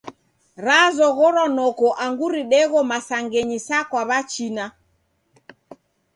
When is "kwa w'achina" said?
3.89-4.65